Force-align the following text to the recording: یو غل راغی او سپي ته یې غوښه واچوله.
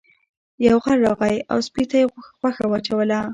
یو 0.67 0.75
غل 0.85 0.99
راغی 1.07 1.37
او 1.51 1.57
سپي 1.67 1.83
ته 1.89 1.95
یې 2.01 2.05
غوښه 2.41 2.65
واچوله. 2.67 3.19